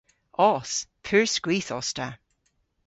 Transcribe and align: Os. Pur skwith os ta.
Os. 0.51 0.71
Pur 1.05 1.25
skwith 1.33 1.71
os 1.77 1.89
ta. 1.97 2.07